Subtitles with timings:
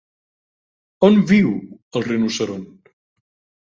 [1.09, 1.53] On viu
[2.01, 2.69] el rinoceront?